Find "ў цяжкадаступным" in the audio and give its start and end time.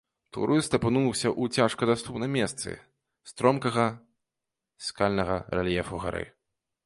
1.41-2.31